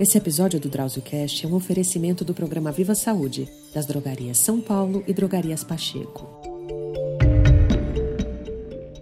Esse 0.00 0.18
episódio 0.18 0.58
do 0.58 0.68
DrauzioCast 0.68 1.46
é 1.46 1.48
um 1.48 1.54
oferecimento 1.54 2.24
do 2.24 2.34
programa 2.34 2.72
Viva 2.72 2.96
Saúde, 2.96 3.48
das 3.72 3.86
drogarias 3.86 4.38
São 4.38 4.60
Paulo 4.60 5.04
e 5.06 5.12
drogarias 5.12 5.62
Pacheco. 5.62 6.28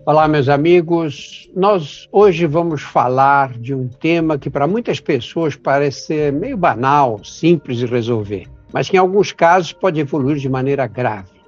Olá, 0.05 0.29
meus 0.29 0.51
amigos. 0.51 1.49
Nós 1.57 2.07
hoje 2.13 2.45
vamos 2.45 2.83
falar 2.83 3.59
de 3.59 3.75
um 3.75 3.89
tema 3.89 4.37
que 4.37 4.51
para 4.51 4.67
muitas 4.67 5.01
pessoas 5.01 5.57
parece 5.57 6.09
ser 6.09 6.33
meio 6.33 6.59
banal, 6.59 7.25
simples 7.25 7.79
de 7.79 7.87
resolver, 7.87 8.47
mas 8.71 8.91
que 8.91 8.97
em 8.97 9.01
alguns 9.01 9.33
casos 9.33 9.73
pode 9.73 9.99
evoluir 9.99 10.37
de 10.37 10.49
maneira 10.49 10.87
grave. 10.87 11.41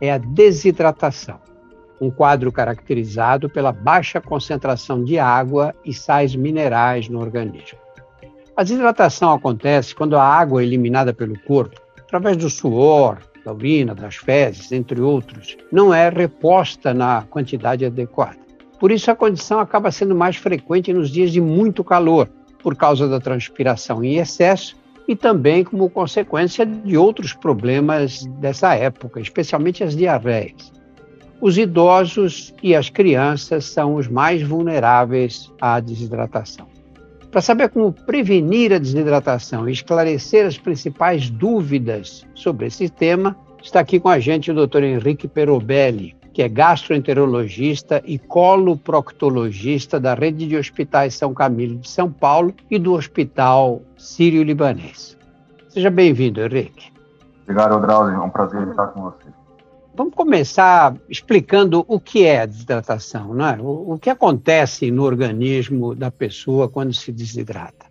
É 0.00 0.10
a 0.10 0.16
desidratação, 0.16 1.38
um 2.00 2.10
quadro 2.10 2.50
caracterizado 2.50 3.50
pela 3.50 3.72
baixa 3.72 4.22
concentração 4.22 5.04
de 5.04 5.18
água 5.18 5.74
e 5.84 5.92
sais 5.92 6.34
minerais 6.34 7.10
no 7.10 7.20
organismo. 7.20 7.85
A 8.56 8.62
desidratação 8.62 9.34
acontece 9.34 9.94
quando 9.94 10.16
a 10.16 10.24
água 10.24 10.62
é 10.62 10.64
eliminada 10.64 11.12
pelo 11.12 11.38
corpo, 11.40 11.78
através 12.00 12.38
do 12.38 12.48
suor, 12.48 13.18
da 13.44 13.52
urina, 13.52 13.94
das 13.94 14.16
fezes, 14.16 14.72
entre 14.72 14.98
outros, 14.98 15.58
não 15.70 15.92
é 15.92 16.08
reposta 16.08 16.94
na 16.94 17.22
quantidade 17.28 17.84
adequada. 17.84 18.38
Por 18.80 18.90
isso, 18.90 19.10
a 19.10 19.14
condição 19.14 19.60
acaba 19.60 19.90
sendo 19.90 20.16
mais 20.16 20.36
frequente 20.36 20.90
nos 20.90 21.10
dias 21.10 21.32
de 21.32 21.40
muito 21.40 21.84
calor, 21.84 22.30
por 22.62 22.74
causa 22.74 23.06
da 23.06 23.20
transpiração 23.20 24.02
em 24.02 24.16
excesso 24.16 24.74
e 25.06 25.14
também 25.14 25.62
como 25.62 25.90
consequência 25.90 26.64
de 26.64 26.96
outros 26.96 27.34
problemas 27.34 28.24
dessa 28.40 28.74
época, 28.74 29.20
especialmente 29.20 29.84
as 29.84 29.94
diarreias. 29.94 30.72
Os 31.42 31.58
idosos 31.58 32.54
e 32.62 32.74
as 32.74 32.88
crianças 32.88 33.66
são 33.66 33.96
os 33.96 34.08
mais 34.08 34.42
vulneráveis 34.42 35.52
à 35.60 35.78
desidratação. 35.78 36.75
Para 37.36 37.42
saber 37.42 37.68
como 37.68 37.92
prevenir 37.92 38.72
a 38.72 38.78
desidratação 38.78 39.68
e 39.68 39.72
esclarecer 39.72 40.46
as 40.46 40.56
principais 40.56 41.28
dúvidas 41.28 42.26
sobre 42.34 42.64
esse 42.64 42.88
tema, 42.88 43.36
está 43.62 43.80
aqui 43.80 44.00
com 44.00 44.08
a 44.08 44.18
gente 44.18 44.50
o 44.50 44.66
Dr. 44.66 44.84
Henrique 44.84 45.28
Perobelli, 45.28 46.16
que 46.32 46.40
é 46.40 46.48
gastroenterologista 46.48 48.02
e 48.06 48.18
coloproctologista 48.18 50.00
da 50.00 50.14
rede 50.14 50.48
de 50.48 50.56
hospitais 50.56 51.12
São 51.12 51.34
Camilo 51.34 51.76
de 51.76 51.90
São 51.90 52.10
Paulo 52.10 52.54
e 52.70 52.78
do 52.78 52.94
Hospital 52.94 53.82
Sírio-Libanês. 53.98 55.14
Seja 55.68 55.90
bem-vindo, 55.90 56.40
Henrique. 56.40 56.90
Obrigado, 57.42 57.78
Drauzio. 57.82 58.14
É 58.14 58.18
um 58.18 58.30
prazer 58.30 58.66
estar 58.66 58.86
com 58.86 59.02
você. 59.02 59.28
Vamos 59.96 60.14
começar 60.14 60.94
explicando 61.08 61.82
o 61.88 61.98
que 61.98 62.26
é 62.26 62.42
a 62.42 62.46
desidratação, 62.46 63.32
né? 63.32 63.56
o, 63.58 63.94
o 63.94 63.98
que 63.98 64.10
acontece 64.10 64.90
no 64.90 65.02
organismo 65.02 65.94
da 65.94 66.10
pessoa 66.10 66.68
quando 66.68 66.92
se 66.92 67.10
desidrata. 67.10 67.86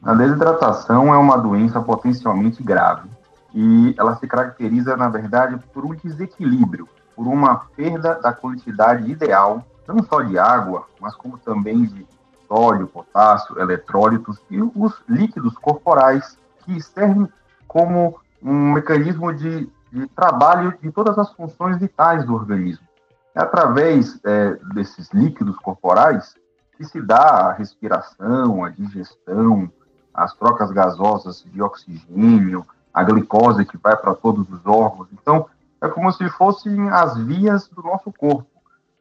A 0.00 0.14
desidratação 0.14 1.12
é 1.12 1.18
uma 1.18 1.36
doença 1.36 1.80
potencialmente 1.80 2.62
grave 2.62 3.08
e 3.52 3.92
ela 3.98 4.14
se 4.14 4.28
caracteriza, 4.28 4.96
na 4.96 5.08
verdade, 5.08 5.58
por 5.72 5.84
um 5.84 5.96
desequilíbrio, 5.96 6.88
por 7.16 7.26
uma 7.26 7.56
perda 7.76 8.14
da 8.14 8.32
quantidade 8.32 9.10
ideal, 9.10 9.66
não 9.88 10.04
só 10.04 10.22
de 10.22 10.38
água, 10.38 10.86
mas 11.00 11.16
como 11.16 11.36
também 11.38 11.82
de 11.82 12.06
sódio, 12.46 12.86
potássio, 12.86 13.58
eletrólitos 13.58 14.38
e 14.48 14.62
os 14.62 14.94
líquidos 15.08 15.54
corporais 15.54 16.38
que 16.64 16.80
servem 16.80 17.28
como 17.66 18.20
um 18.40 18.72
mecanismo 18.72 19.32
de 19.32 19.68
de 19.94 20.08
trabalho 20.08 20.76
de 20.82 20.90
todas 20.90 21.16
as 21.16 21.32
funções 21.32 21.78
vitais 21.78 22.26
do 22.26 22.34
organismo. 22.34 22.84
É 23.32 23.40
através 23.40 24.18
é, 24.24 24.58
desses 24.74 25.08
líquidos 25.12 25.56
corporais 25.56 26.34
que 26.76 26.84
se 26.84 27.00
dá 27.00 27.48
a 27.48 27.52
respiração, 27.52 28.64
a 28.64 28.70
digestão, 28.70 29.70
as 30.12 30.34
trocas 30.34 30.72
gasosas 30.72 31.44
de 31.44 31.62
oxigênio, 31.62 32.66
a 32.92 33.04
glicose 33.04 33.64
que 33.64 33.78
vai 33.78 33.96
para 33.96 34.14
todos 34.14 34.48
os 34.50 34.66
órgãos. 34.66 35.08
Então, 35.12 35.46
é 35.80 35.88
como 35.88 36.10
se 36.12 36.28
fossem 36.30 36.88
as 36.90 37.16
vias 37.16 37.68
do 37.68 37.82
nosso 37.82 38.12
corpo. 38.12 38.48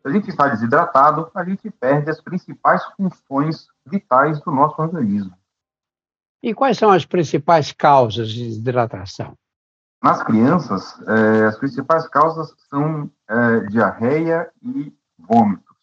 Se 0.01 0.07
a 0.07 0.11
gente 0.11 0.29
está 0.29 0.47
desidratado, 0.47 1.31
a 1.33 1.43
gente 1.43 1.71
perde 1.71 2.11
as 2.11 2.21
principais 2.21 2.83
funções 2.95 3.67
vitais 3.85 4.39
do 4.41 4.51
nosso 4.51 4.79
organismo. 4.79 5.33
E 6.41 6.53
quais 6.53 6.77
são 6.77 6.91
as 6.91 7.05
principais 7.05 7.71
causas 7.71 8.29
de 8.29 8.43
desidratação? 8.43 9.33
Nas 10.03 10.21
crianças, 10.21 11.01
é, 11.07 11.45
as 11.45 11.57
principais 11.57 12.05
causas 12.09 12.53
são 12.69 13.09
é, 13.25 13.59
diarreia 13.61 14.51
e 14.61 14.93
vômitos. 15.17 15.77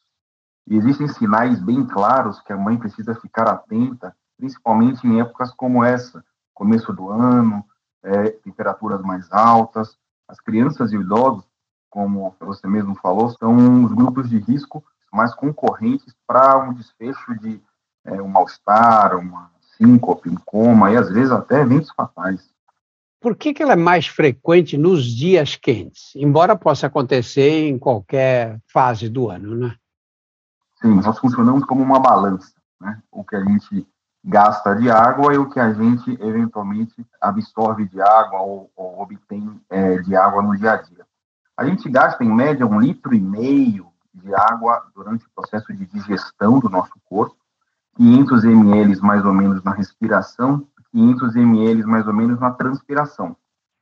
Existem 0.69 1.09
sinais 1.09 1.59
bem 1.59 1.87
claros 1.87 2.39
que 2.43 2.53
a 2.53 2.57
mãe 2.57 2.77
precisa 2.77 3.15
ficar 3.15 3.49
atenta, 3.49 4.15
principalmente 4.37 5.07
em 5.07 5.23
épocas 5.23 5.51
como 5.55 5.83
essa, 5.83 6.23
começo 6.53 6.93
do 6.93 7.09
ano, 7.09 7.65
é, 8.03 8.29
temperaturas 8.45 9.01
mais 9.01 9.27
altas. 9.33 9.97
As 10.29 10.39
crianças 10.39 10.93
e 10.93 10.97
idosos, 10.97 11.49
como 11.89 12.37
você 12.41 12.67
mesmo 12.67 12.95
falou, 12.97 13.31
são 13.31 13.85
os 13.85 13.93
grupos 13.93 14.29
de 14.29 14.39
risco 14.39 14.85
mais 15.11 15.35
concorrentes 15.35 16.15
para 16.27 16.59
um 16.59 16.75
desfecho 16.75 17.35
de 17.41 17.59
um 18.07 18.29
mal-estar, 18.29 19.17
uma 19.17 19.51
síncope, 19.79 20.29
um 20.29 20.37
coma 20.45 20.91
e 20.91 20.97
às 20.99 21.09
vezes 21.09 21.33
até 21.33 21.63
eventos 21.63 21.91
fatais. 21.93 22.51
Por 23.21 23.37
que, 23.37 23.53
que 23.53 23.63
ela 23.63 23.75
é 23.75 23.77
mais 23.77 24.07
frequente 24.07 24.79
nos 24.79 25.05
dias 25.05 25.55
quentes, 25.55 26.13
embora 26.17 26.57
possa 26.57 26.87
acontecer 26.87 27.69
em 27.69 27.79
qualquer 27.79 28.59
fase 28.67 29.11
do 29.11 29.29
ano, 29.29 29.55
né? 29.55 29.77
Sim, 30.81 30.95
nós 30.95 31.19
funcionamos 31.19 31.65
como 31.67 31.83
uma 31.83 32.01
balança, 32.01 32.55
né? 32.81 32.99
O 33.13 33.23
que 33.23 33.37
a 33.37 33.45
gente 33.45 33.87
gasta 34.25 34.75
de 34.75 34.91
água 34.91 35.35
e 35.35 35.39
o 35.39 35.51
que 35.51 35.61
a 35.61 35.73
gente 35.73 36.11
eventualmente 36.23 36.95
absorve 37.21 37.87
de 37.87 38.01
água 38.01 38.41
ou, 38.41 38.71
ou 38.75 39.03
obtém 39.03 39.61
é, 39.69 39.99
de 39.99 40.17
água 40.17 40.43
no 40.43 40.57
dia 40.57 40.73
a 40.73 40.77
dia. 40.77 41.07
A 41.57 41.67
gente 41.67 41.89
gasta 41.91 42.25
em 42.25 42.35
média 42.35 42.67
um 42.67 42.81
litro 42.81 43.15
e 43.15 43.21
meio 43.21 43.89
de 44.15 44.35
água 44.35 44.83
durante 44.95 45.27
o 45.27 45.31
processo 45.35 45.75
de 45.75 45.85
digestão 45.85 46.59
do 46.59 46.71
nosso 46.71 46.95
corpo, 47.05 47.37
500 47.97 48.45
ml 48.45 49.01
mais 49.03 49.25
ou 49.27 49.35
menos 49.35 49.63
na 49.63 49.73
respiração 49.73 50.67
500 50.93 51.37
ml 51.37 51.85
mais 51.85 52.07
ou 52.07 52.13
menos 52.13 52.39
na 52.41 52.51
transpiração. 52.51 53.37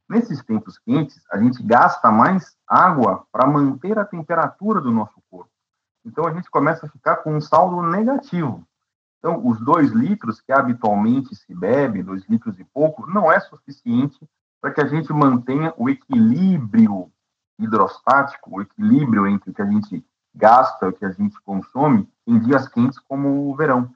Nesses 0.09 0.43
tempos 0.43 0.79
quentes, 0.79 1.23
a 1.31 1.39
gente 1.39 1.63
gasta 1.63 2.11
mais 2.11 2.57
água 2.67 3.27
para 3.31 3.47
manter 3.47 3.99
a 3.99 4.05
temperatura 4.05 4.81
do 4.81 4.91
nosso 4.91 5.21
corpo. 5.31 5.51
Então, 6.05 6.27
a 6.27 6.33
gente 6.33 6.51
começa 6.51 6.87
a 6.87 6.89
ficar 6.89 7.17
com 7.17 7.37
um 7.37 7.41
saldo 7.41 7.83
negativo. 7.83 8.67
Então, 9.19 9.47
os 9.47 9.61
dois 9.61 9.91
litros 9.91 10.41
que 10.41 10.53
habitualmente 10.53 11.35
se 11.35 11.55
bebe, 11.55 12.03
dois 12.03 12.25
litros 12.27 12.59
e 12.59 12.65
pouco, 12.65 13.11
não 13.11 13.31
é 13.31 13.39
suficiente 13.41 14.19
para 14.61 14.73
que 14.73 14.81
a 14.81 14.87
gente 14.87 15.13
mantenha 15.13 15.75
o 15.77 15.91
equilíbrio 15.91 17.11
hidrostático, 17.59 18.57
o 18.57 18.63
equilíbrio 18.63 19.27
entre 19.27 19.51
o 19.51 19.55
que 19.55 19.63
a 19.63 19.67
gente 19.67 20.05
gasta 20.35 20.87
e 20.87 20.89
o 20.89 20.93
que 20.93 21.05
a 21.05 21.11
gente 21.11 21.39
consome 21.43 22.09
em 22.27 22.39
dias 22.39 22.69
quentes 22.69 22.99
como 23.01 23.51
o 23.51 23.57
verão. 23.57 23.93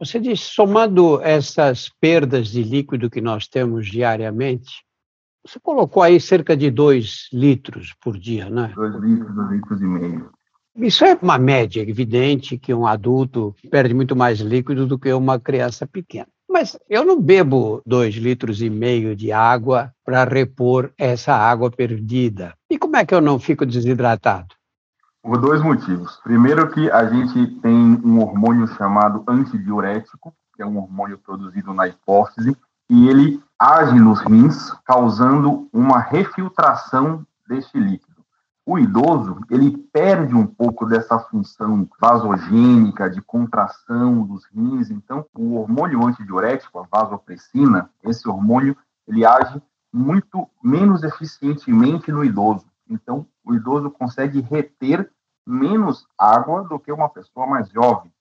Você 0.00 0.18
diz, 0.18 0.40
somando 0.40 1.20
essas 1.20 1.90
perdas 2.00 2.48
de 2.48 2.62
líquido 2.62 3.10
que 3.10 3.20
nós 3.20 3.46
temos 3.46 3.86
diariamente, 3.86 4.82
você 5.46 5.60
colocou 5.60 6.02
aí 6.02 6.18
cerca 6.18 6.56
de 6.56 6.70
2 6.70 7.28
litros 7.30 7.94
por 8.02 8.18
dia, 8.18 8.48
né? 8.48 8.72
2 8.74 8.94
litros, 8.94 9.34
2 9.34 9.50
litros 9.50 9.80
e 9.82 9.84
meio. 9.84 10.30
Isso 10.76 11.04
é 11.04 11.18
uma 11.20 11.38
média, 11.38 11.82
evidente 11.82 12.56
que 12.56 12.72
um 12.72 12.86
adulto 12.86 13.54
perde 13.70 13.92
muito 13.92 14.16
mais 14.16 14.40
líquido 14.40 14.86
do 14.86 14.98
que 14.98 15.12
uma 15.12 15.38
criança 15.38 15.86
pequena. 15.86 16.28
Mas 16.48 16.78
eu 16.88 17.04
não 17.04 17.20
bebo 17.20 17.82
2 17.84 18.14
litros 18.14 18.62
e 18.62 18.70
meio 18.70 19.14
de 19.14 19.30
água 19.30 19.92
para 20.02 20.24
repor 20.24 20.92
essa 20.96 21.34
água 21.34 21.70
perdida. 21.70 22.54
E 22.70 22.78
como 22.78 22.96
é 22.96 23.04
que 23.04 23.14
eu 23.14 23.20
não 23.20 23.38
fico 23.38 23.66
desidratado? 23.66 24.54
Por 25.22 25.38
dois 25.38 25.62
motivos. 25.62 26.18
Primeiro 26.24 26.70
que 26.70 26.90
a 26.90 27.06
gente 27.06 27.46
tem 27.60 28.00
um 28.02 28.20
hormônio 28.20 28.66
chamado 28.68 29.22
antidiurético, 29.28 30.34
que 30.54 30.62
é 30.62 30.66
um 30.66 30.78
hormônio 30.78 31.18
produzido 31.18 31.74
na 31.74 31.86
hipófise, 31.86 32.56
e 32.88 33.06
ele 33.06 33.42
age 33.58 34.00
nos 34.00 34.20
rins, 34.20 34.72
causando 34.84 35.68
uma 35.72 35.98
refiltração 35.98 37.26
deste 37.46 37.78
líquido. 37.78 38.10
O 38.64 38.78
idoso, 38.78 39.40
ele 39.50 39.76
perde 39.92 40.34
um 40.34 40.46
pouco 40.46 40.86
dessa 40.86 41.18
função 41.18 41.86
vasogênica, 42.00 43.10
de 43.10 43.20
contração 43.20 44.24
dos 44.24 44.46
rins, 44.46 44.90
então 44.90 45.26
o 45.34 45.56
hormônio 45.56 46.06
antidiurético, 46.06 46.78
a 46.78 46.86
vasopressina, 46.90 47.90
esse 48.02 48.26
hormônio, 48.26 48.76
ele 49.06 49.26
age 49.26 49.60
muito 49.92 50.48
menos 50.62 51.02
eficientemente 51.02 52.10
no 52.10 52.24
idoso. 52.24 52.69
Então, 52.90 53.26
o 53.44 53.54
idoso 53.54 53.90
consegue 53.90 54.40
reter 54.40 55.10
menos 55.46 56.06
água 56.18 56.64
do 56.64 56.78
que 56.78 56.92
uma 56.92 57.08
pessoa 57.08 57.46
mais 57.46 57.70
jovem. 57.70 58.12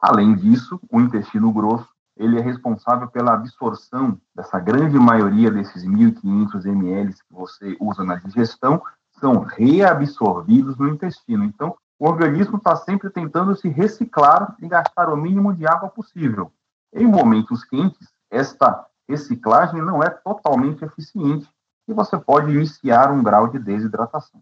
Além 0.00 0.34
disso, 0.34 0.80
o 0.90 1.00
intestino 1.00 1.52
grosso 1.52 1.88
ele 2.16 2.38
é 2.38 2.42
responsável 2.42 3.08
pela 3.08 3.32
absorção 3.32 4.20
dessa 4.34 4.58
grande 4.58 4.98
maioria 4.98 5.50
desses 5.50 5.84
1.500 5.84 6.66
ml 6.66 7.14
que 7.14 7.20
você 7.32 7.76
usa 7.80 8.04
na 8.04 8.16
digestão, 8.16 8.82
são 9.20 9.40
reabsorvidos 9.40 10.76
no 10.76 10.88
intestino. 10.88 11.44
Então, 11.44 11.76
o 11.98 12.08
organismo 12.08 12.58
está 12.58 12.74
sempre 12.76 13.10
tentando 13.10 13.54
se 13.56 13.68
reciclar 13.68 14.56
e 14.60 14.68
gastar 14.68 15.08
o 15.12 15.16
mínimo 15.16 15.54
de 15.54 15.66
água 15.66 15.88
possível. 15.88 16.52
Em 16.92 17.06
momentos 17.06 17.64
quentes, 17.64 18.08
esta 18.30 18.84
reciclagem 19.08 19.80
não 19.80 20.02
é 20.02 20.10
totalmente 20.10 20.84
eficiente 20.84 21.48
e 21.88 21.92
você 21.92 22.18
pode 22.18 22.52
iniciar 22.52 23.10
um 23.10 23.22
grau 23.22 23.48
de 23.48 23.58
desidratação. 23.58 24.40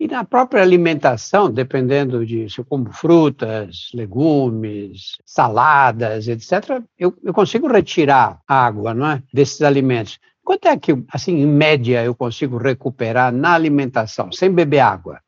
E 0.00 0.06
na 0.06 0.24
própria 0.24 0.62
alimentação, 0.62 1.50
dependendo 1.50 2.24
de 2.24 2.48
se 2.48 2.60
eu 2.60 2.64
como 2.64 2.92
frutas, 2.92 3.90
legumes, 3.92 5.16
saladas, 5.26 6.28
etc., 6.28 6.82
eu, 6.96 7.12
eu 7.22 7.34
consigo 7.34 7.66
retirar 7.66 8.40
água 8.46 8.94
não 8.94 9.06
é, 9.10 9.22
desses 9.34 9.60
alimentos. 9.60 10.20
Quanto 10.44 10.68
é 10.68 10.76
que, 10.78 11.04
assim, 11.12 11.40
em 11.40 11.46
média, 11.46 12.04
eu 12.04 12.14
consigo 12.14 12.56
recuperar 12.56 13.32
na 13.32 13.52
alimentação, 13.52 14.30
sem 14.30 14.50
beber 14.50 14.80
água? 14.80 15.20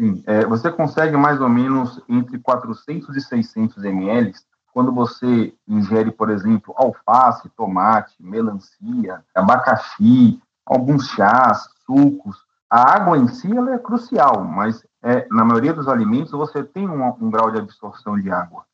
Sim, 0.00 0.22
é, 0.26 0.44
você 0.46 0.72
consegue 0.72 1.16
mais 1.16 1.40
ou 1.40 1.48
menos 1.48 2.00
entre 2.08 2.38
400 2.38 3.16
e 3.16 3.20
600 3.20 3.84
ml 3.84 4.32
quando 4.72 4.90
você 4.90 5.54
ingere, 5.68 6.10
por 6.10 6.30
exemplo, 6.30 6.74
alface, 6.76 7.48
tomate, 7.50 8.16
melancia, 8.18 9.22
abacaxi, 9.32 10.40
alguns 10.66 11.08
chás, 11.08 11.68
sucos, 11.86 12.44
a 12.70 12.96
água 12.96 13.18
em 13.18 13.28
si 13.28 13.56
ela 13.56 13.74
é 13.74 13.78
crucial, 13.78 14.42
mas 14.42 14.84
é, 15.02 15.26
na 15.30 15.44
maioria 15.44 15.72
dos 15.72 15.86
alimentos 15.86 16.32
você 16.32 16.62
tem 16.64 16.88
um, 16.88 17.06
um 17.06 17.30
grau 17.30 17.50
de 17.50 17.58
absorção 17.58 18.18
de 18.18 18.30
água. 18.30 18.64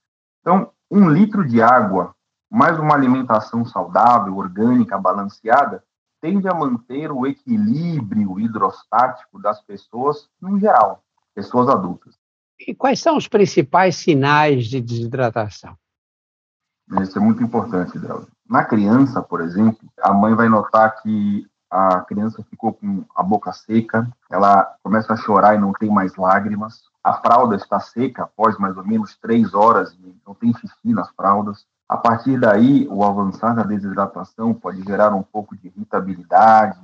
Então, 0.40 0.70
um 0.90 1.10
litro 1.10 1.46
de 1.46 1.60
água, 1.60 2.14
mais 2.50 2.78
uma 2.78 2.94
alimentação 2.94 3.64
saudável, 3.64 4.37
orgânica, 4.37 4.98
balanceada, 4.98 5.84
tende 6.20 6.48
a 6.48 6.54
manter 6.54 7.10
o 7.10 7.26
equilíbrio 7.26 8.38
hidrostático 8.38 9.40
das 9.40 9.60
pessoas 9.62 10.28
no 10.40 10.58
geral, 10.58 11.02
pessoas 11.34 11.69
adultas. 11.69 12.14
E 12.66 12.75
quais 12.75 13.00
são 13.00 13.16
os 13.16 13.26
principais 13.26 13.96
sinais 13.96 14.66
de 14.66 14.81
desidratação? 14.81 15.76
Isso 17.02 17.19
é 17.19 17.20
muito 17.20 17.43
importante, 17.43 17.98
Drauzio. 17.98 18.28
Na 18.48 18.64
criança, 18.64 19.22
por 19.22 19.40
exemplo, 19.40 19.88
a 20.00 20.12
mãe 20.12 20.34
vai 20.34 20.48
notar 20.48 21.00
que 21.00 21.46
a 21.70 22.00
criança 22.00 22.44
ficou 22.50 22.72
com 22.72 23.05
a 23.14 23.22
boca 23.22 23.52
seca, 23.52 24.08
ela 24.28 24.75
começa 24.82 25.12
a 25.12 25.17
chorar 25.17 25.55
e 25.55 25.58
não 25.58 25.72
tem 25.72 25.88
mais 25.88 26.17
lágrimas, 26.17 26.82
a 27.02 27.14
fralda 27.14 27.56
está 27.56 27.78
seca 27.78 28.25
após 28.25 28.58
mais 28.58 28.76
ou 28.76 28.84
menos 28.84 29.17
três 29.17 29.55
horas 29.55 29.93
e 29.93 30.17
não 30.26 30.34
tem 30.34 30.52
xixi 30.52 30.93
nas 30.93 31.11
fraldas. 31.11 31.64
A 31.88 31.96
partir 31.96 32.38
daí, 32.38 32.87
o 32.88 33.02
avançar 33.05 33.55
da 33.55 33.62
desidratação 33.62 34.52
pode 34.52 34.82
gerar 34.82 35.14
um 35.14 35.22
pouco 35.22 35.56
de 35.56 35.69
irritabilidade, 35.69 36.81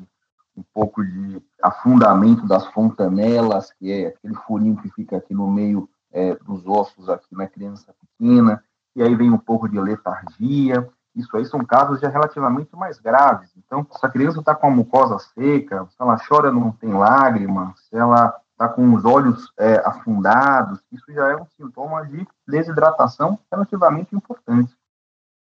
um 0.57 0.65
pouco 0.73 1.05
de 1.05 1.43
afundamento 1.63 2.47
das 2.47 2.67
fontanelas, 2.69 3.73
que 3.73 3.93
é 3.93 4.07
aquele 4.09 4.35
furinho 4.47 4.77
que 4.77 4.91
fica 4.91 5.17
aqui 5.19 5.35
no 5.35 5.51
meio 5.51 5.89
é, 6.11 6.35
dos 6.37 6.67
ossos 6.67 7.09
aqui 7.09 7.37
na 7.37 7.47
criança 7.47 7.95
pequena, 8.01 8.65
e 8.95 9.03
aí 9.03 9.15
vem 9.15 9.31
um 9.31 9.39
pouco 9.39 9.69
de 9.69 9.79
letargia, 9.79 10.89
isso 11.17 11.35
aí 11.37 11.45
são 11.47 11.65
casos 11.65 11.99
já 12.01 12.09
relativamente 12.09 12.77
mais 12.77 12.99
graves. 13.01 13.51
Então, 13.57 13.87
se 13.91 14.05
a 14.05 14.09
criança 14.09 14.41
está 14.41 14.55
com 14.55 14.67
a 14.67 14.71
mucosa 14.71 15.19
seca, 15.19 15.87
se 15.87 15.97
ela 15.99 16.19
chora 16.29 16.53
não 16.53 16.71
tem 16.71 16.93
lágrima, 16.93 17.75
se 17.77 17.97
ela 17.97 18.37
está 18.53 18.69
com 18.69 18.95
os 18.95 19.05
olhos 19.05 19.53
é, 19.59 19.77
afundados, 19.85 20.81
isso 20.93 21.13
já 21.13 21.31
é 21.31 21.37
um 21.37 21.47
sintoma 21.57 22.07
de 22.07 22.27
desidratação 22.47 23.39
relativamente 23.51 24.15
importante. 24.15 24.75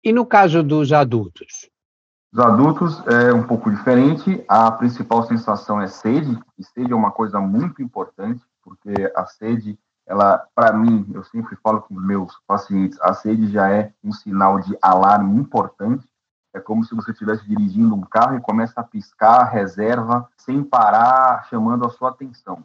E 0.02 0.12
no 0.12 0.26
caso 0.26 0.62
dos 0.62 0.93
adultos? 0.93 1.70
Os 2.32 2.38
adultos 2.38 3.02
é 3.06 3.32
um 3.32 3.43
pouco 3.43 3.70
diferente. 3.70 4.44
A 4.49 4.70
principal 4.70 5.22
sensação 5.22 5.81
é 5.81 5.87
sede, 5.87 6.38
e 6.58 6.64
sede 6.64 6.93
é 6.93 6.96
uma 6.96 7.12
coisa 7.12 7.40
muito 7.40 7.81
importante, 7.81 8.43
porque 8.62 8.93
a 9.14 9.25
sede 9.26 9.78
ela, 10.06 10.46
para 10.54 10.72
mim, 10.72 11.10
eu 11.14 11.24
sempre 11.24 11.56
falo 11.56 11.80
com 11.80 11.94
meus 11.94 12.38
pacientes, 12.46 13.00
a 13.00 13.14
sede 13.14 13.50
já 13.50 13.70
é 13.70 13.92
um 14.02 14.12
sinal 14.12 14.60
de 14.60 14.76
alarme 14.82 15.38
importante. 15.38 16.06
É 16.52 16.60
como 16.60 16.84
se 16.84 16.94
você 16.94 17.10
estivesse 17.10 17.46
dirigindo 17.48 17.94
um 17.94 18.02
carro 18.02 18.36
e 18.36 18.40
começa 18.40 18.80
a 18.80 18.84
piscar 18.84 19.44
reserva 19.44 20.28
sem 20.36 20.62
parar, 20.62 21.46
chamando 21.48 21.84
a 21.84 21.90
sua 21.90 22.10
atenção. 22.10 22.62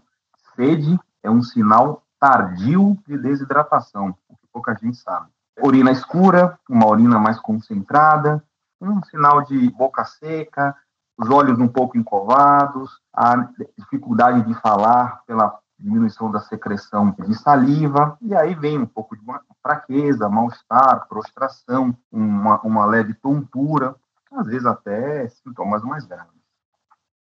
Sede 0.55 0.99
é 1.23 1.29
um 1.29 1.41
sinal 1.41 2.03
tardio 2.19 2.97
de 3.07 3.17
desidratação, 3.17 4.15
o 4.27 4.35
que 4.35 4.47
pouca 4.51 4.75
gente 4.75 4.97
sabe. 4.97 5.27
Urina 5.61 5.91
escura, 5.91 6.59
uma 6.69 6.87
urina 6.87 7.17
mais 7.17 7.39
concentrada, 7.39 8.43
um 8.81 9.01
sinal 9.03 9.41
de 9.43 9.69
boca 9.71 10.03
seca, 10.05 10.75
os 11.17 11.29
olhos 11.29 11.59
um 11.59 11.67
pouco 11.67 11.97
encovados, 11.97 12.99
a 13.13 13.35
dificuldade 13.77 14.41
de 14.43 14.53
falar 14.55 15.21
pela 15.25 15.59
diminuição 15.79 16.29
da 16.31 16.39
secreção 16.39 17.15
de 17.17 17.35
saliva, 17.35 18.17
e 18.21 18.35
aí 18.35 18.53
vem 18.53 18.77
um 18.77 18.85
pouco 18.85 19.15
de 19.15 19.23
fraqueza, 19.61 20.29
mal-estar, 20.29 21.07
prostração, 21.07 21.95
uma, 22.11 22.59
uma 22.61 22.85
leve 22.85 23.13
tontura, 23.13 23.95
às 24.31 24.45
vezes 24.47 24.65
até 24.65 25.27
sintomas 25.29 25.81
mais 25.83 26.05
graves. 26.05 26.39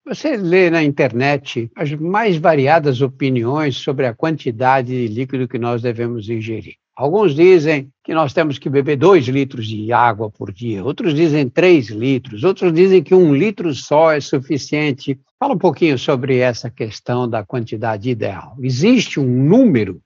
Você 0.06 0.36
lê 0.36 0.70
na 0.70 0.82
internet 0.82 1.70
as 1.74 1.92
mais 1.92 2.36
variadas 2.36 3.00
opiniões 3.00 3.76
sobre 3.76 4.06
a 4.06 4.14
quantidade 4.14 4.88
de 4.88 5.12
líquido 5.12 5.48
que 5.48 5.58
nós 5.58 5.82
devemos 5.82 6.28
ingerir. 6.28 6.76
Alguns 6.96 7.34
dizem 7.34 7.92
que 8.02 8.14
nós 8.14 8.32
temos 8.32 8.58
que 8.58 8.70
beber 8.70 8.96
dois 8.96 9.26
litros 9.26 9.66
de 9.66 9.92
água 9.92 10.30
por 10.30 10.50
dia, 10.50 10.82
outros 10.82 11.12
dizem 11.12 11.46
três 11.46 11.90
litros, 11.90 12.42
outros 12.42 12.72
dizem 12.72 13.02
que 13.02 13.14
um 13.14 13.34
litro 13.34 13.74
só 13.74 14.12
é 14.12 14.20
suficiente. 14.20 15.20
Fala 15.38 15.52
um 15.52 15.58
pouquinho 15.58 15.98
sobre 15.98 16.38
essa 16.38 16.70
questão 16.70 17.28
da 17.28 17.44
quantidade 17.44 18.08
ideal. 18.08 18.56
Existe 18.60 19.20
um 19.20 19.26
número? 19.26 20.00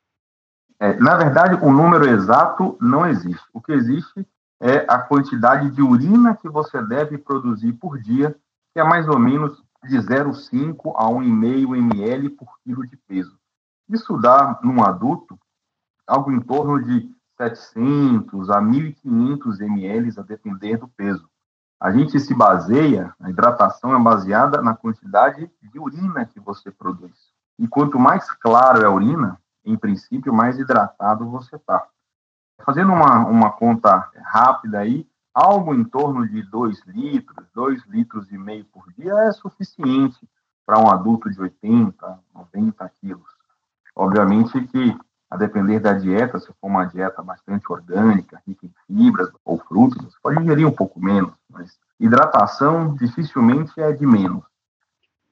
É, 0.81 0.99
na 0.99 1.17
verdade, 1.17 1.65
o 1.65 1.71
número 1.71 2.09
exato 2.09 2.77
não 2.81 3.07
existe. 3.07 3.45
O 3.55 3.61
que 3.61 3.71
existe 3.71 4.27
é 4.61 4.85
a 4.89 4.99
quantidade 4.99 5.71
de 5.71 5.81
urina 5.83 6.37
que 6.37 6.49
você 6.49 6.83
deve 6.83 7.19
produzir 7.19 7.73
por 7.75 8.01
dia, 8.03 8.35
que 8.75 8.81
é 8.81 8.85
mais 8.85 9.07
ou 9.07 9.19
menos 9.19 9.63
de 9.89 9.97
0,5 9.97 10.93
a 10.97 11.07
1,5 11.07 11.77
ml 11.77 12.31
por 12.31 12.49
quilo 12.65 12.85
de 12.85 12.97
peso. 13.07 13.39
Isso 13.89 14.17
dá, 14.19 14.59
num 14.63 14.83
adulto, 14.85 15.39
algo 16.11 16.33
em 16.33 16.41
torno 16.41 16.83
de 16.83 17.09
700 17.37 18.51
a 18.51 18.61
1.500 18.61 19.61
ml, 19.61 20.13
a 20.19 20.23
depender 20.23 20.77
do 20.77 20.89
peso. 20.89 21.31
A 21.79 21.93
gente 21.93 22.19
se 22.19 22.35
baseia, 22.35 23.15
a 23.21 23.31
hidratação 23.31 23.95
é 23.95 23.99
baseada 23.99 24.61
na 24.61 24.75
quantidade 24.75 25.51
de 25.63 25.79
urina 25.79 26.27
que 26.27 26.41
você 26.41 26.71
produz. 26.71 27.17
E 27.59 27.69
quanto 27.69 27.99
mais 27.99 28.29
claro 28.33 28.83
é 28.83 28.87
a 28.87 28.91
urina, 28.91 29.41
em 29.65 29.77
princípio, 29.77 30.35
mais 30.35 30.59
hidratado 30.59 31.31
você 31.31 31.57
está. 31.57 31.87
Fazendo 32.65 32.93
uma, 32.93 33.25
uma 33.27 33.53
conta 33.53 34.11
rápida 34.23 34.81
aí, 34.81 35.09
algo 35.33 35.73
em 35.73 35.85
torno 35.85 36.29
de 36.29 36.43
2 36.43 36.83
litros, 36.87 37.47
2 37.55 37.85
litros 37.87 38.31
e 38.33 38.37
meio 38.37 38.65
por 38.65 38.93
dia 38.95 39.15
é 39.21 39.33
suficiente 39.33 40.29
para 40.67 40.79
um 40.79 40.91
adulto 40.91 41.31
de 41.31 41.41
80, 41.41 42.19
90 42.35 42.89
quilos. 43.01 43.31
Obviamente 43.95 44.61
que 44.67 44.99
a 45.31 45.37
depender 45.37 45.79
da 45.79 45.93
dieta, 45.93 46.41
se 46.41 46.47
for 46.47 46.67
uma 46.67 46.85
dieta 46.85 47.23
bastante 47.23 47.71
orgânica, 47.71 48.43
rica 48.47 48.67
em 48.67 48.73
fibras 48.87 49.31
ou 49.45 49.59
frutos, 49.59 50.03
você 50.05 50.17
pode 50.21 50.41
ingerir 50.41 50.67
um 50.67 50.73
pouco 50.73 51.01
menos, 51.01 51.33
mas 51.49 51.79
hidratação 52.01 52.97
dificilmente 52.97 53.73
é 53.81 53.93
de 53.93 54.05
menos. 54.05 54.43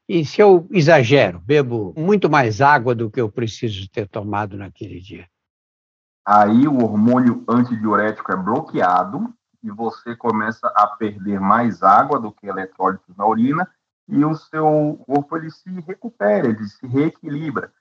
E 0.09 0.25
se 0.25 0.41
eu 0.41 0.67
exagero, 0.71 1.41
bebo 1.41 1.93
muito 1.97 2.31
mais 2.31 2.61
água 2.61 2.95
do 2.95 3.11
que 3.11 3.21
eu 3.21 3.31
preciso 3.31 3.91
ter 3.91 4.09
tomado 4.09 4.57
naquele 4.57 5.01
dia? 5.01 5.27
Aí 6.25 6.69
o 6.69 6.83
hormônio 6.83 7.43
antidiurético 7.49 8.33
é 8.33 8.37
bloqueado 8.37 9.35
e 9.63 9.71
você 9.71 10.15
começa 10.15 10.67
a 10.77 10.87
perder 10.87 11.41
mais 11.41 11.83
água 11.83 12.21
do 12.21 12.31
que 12.31 12.47
eletrólitos 12.47 13.17
na 13.17 13.27
urina 13.27 13.69
e 14.09 14.25
o 14.25 14.35
seu 14.35 15.03
corpo 15.07 15.37
ele 15.37 15.51
se 15.51 15.69
recupera, 15.81 16.49
ele 16.49 16.65
se 16.67 16.87
reequilibra. 16.87 17.73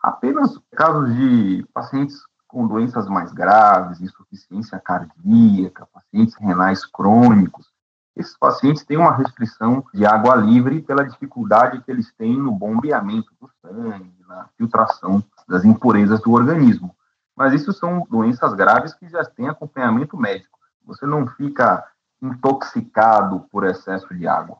Apenas 0.00 0.58
casos 0.72 1.14
de 1.14 1.66
pacientes 1.72 2.22
com 2.46 2.66
doenças 2.66 3.08
mais 3.08 3.32
graves, 3.32 4.00
insuficiência 4.00 4.78
cardíaca, 4.78 5.86
pacientes 5.92 6.34
renais 6.36 6.86
crônicos, 6.86 7.70
esses 8.16 8.36
pacientes 8.38 8.82
têm 8.82 8.96
uma 8.96 9.14
restrição 9.14 9.84
de 9.92 10.06
água 10.06 10.34
livre 10.36 10.80
pela 10.80 11.06
dificuldade 11.06 11.82
que 11.82 11.90
eles 11.90 12.10
têm 12.16 12.38
no 12.38 12.50
bombeamento 12.50 13.30
do 13.38 13.50
sangue, 13.60 14.24
na 14.26 14.48
filtração 14.56 15.22
das 15.46 15.66
impurezas 15.66 16.20
do 16.22 16.32
organismo. 16.32 16.96
Mas 17.36 17.52
isso 17.52 17.74
são 17.74 18.06
doenças 18.08 18.54
graves 18.54 18.94
que 18.94 19.06
já 19.06 19.22
têm 19.22 19.48
acompanhamento 19.48 20.16
médico. 20.16 20.58
Você 20.86 21.04
não 21.04 21.26
fica 21.26 21.84
intoxicado 22.22 23.40
por 23.50 23.64
excesso 23.64 24.14
de 24.14 24.26
água. 24.26 24.56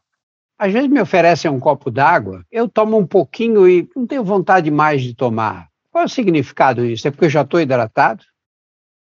Às 0.59 0.73
vezes 0.73 0.89
me 0.89 1.01
oferecem 1.01 1.51
um 1.51 1.61
copo 1.61 1.91
d'água, 1.91 2.45
eu 2.51 2.69
tomo 2.69 2.97
um 2.97 3.07
pouquinho 3.07 3.69
e 3.69 3.89
não 3.95 4.07
tenho 4.07 4.25
vontade 4.25 4.71
mais 4.71 5.03
de 5.03 5.15
tomar. 5.15 5.69
Qual 5.91 6.03
é 6.03 6.07
o 6.07 6.11
significado 6.11 6.87
disso? 6.87 7.07
É 7.07 7.11
porque 7.11 7.27
eu 7.27 7.31
já 7.31 7.43
estou 7.43 7.61
hidratado? 7.61 8.25